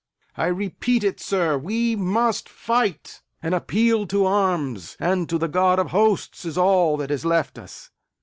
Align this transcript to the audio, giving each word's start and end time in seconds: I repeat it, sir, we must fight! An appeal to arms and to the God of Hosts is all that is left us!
I 0.35 0.47
repeat 0.47 1.03
it, 1.03 1.19
sir, 1.19 1.59
we 1.59 1.95
must 1.95 2.49
fight! 2.49 3.21
An 3.43 3.53
appeal 3.53 4.07
to 4.07 4.25
arms 4.25 4.97
and 4.99 5.29
to 5.29 5.37
the 5.37 5.47
God 5.47 5.77
of 5.77 5.91
Hosts 5.91 6.43
is 6.43 6.57
all 6.57 6.97
that 6.97 7.11
is 7.11 7.23
left 7.23 7.59
us! 7.59 7.91